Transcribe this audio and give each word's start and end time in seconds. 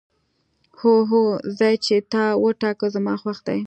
هو، 0.79 0.93
هر 1.11 1.27
ځای 1.59 1.75
چې 1.85 1.95
تا 2.11 2.23
وټاکه 2.43 2.87
زما 2.95 3.13
خوښ 3.21 3.37
دی. 3.47 3.59